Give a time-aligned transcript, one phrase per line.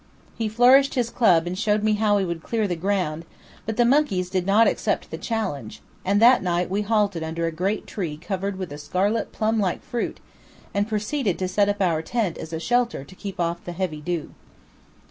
[0.35, 3.23] He flourished his club and showed me how he would clear the ground,
[3.67, 7.51] but the monkeys did not accept the challenge, and that night we halted under a
[7.51, 10.19] great tree covered with a scarlet plum like fruit,
[10.73, 14.01] and proceeded to set up our tent as a shelter to keep off the heavy
[14.01, 14.33] dew.